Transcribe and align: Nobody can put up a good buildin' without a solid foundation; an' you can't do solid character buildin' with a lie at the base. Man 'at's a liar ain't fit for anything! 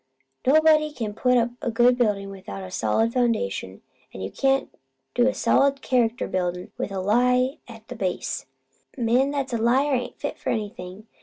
Nobody 0.47 0.91
can 0.91 1.13
put 1.13 1.37
up 1.37 1.51
a 1.61 1.69
good 1.69 1.95
buildin' 1.95 2.31
without 2.31 2.63
a 2.63 2.71
solid 2.71 3.13
foundation; 3.13 3.83
an' 4.11 4.21
you 4.21 4.31
can't 4.31 4.73
do 5.13 5.31
solid 5.31 5.83
character 5.83 6.27
buildin' 6.27 6.71
with 6.75 6.91
a 6.91 6.99
lie 6.99 7.59
at 7.67 7.87
the 7.87 7.95
base. 7.95 8.47
Man 8.97 9.35
'at's 9.35 9.53
a 9.53 9.59
liar 9.59 9.93
ain't 9.93 10.17
fit 10.19 10.39
for 10.39 10.49
anything! 10.49 11.05